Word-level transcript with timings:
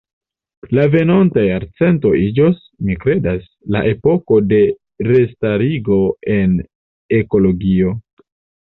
La 0.77 0.85
venonta 0.93 1.43
jarcento 1.47 2.13
iĝos, 2.21 2.57
mi 2.87 2.97
kredas, 3.05 3.45
la 3.77 3.85
epoko 3.93 4.43
de 4.55 4.63
restarigo 5.13 6.03
en 6.39 6.61
ekologio". 7.23 7.99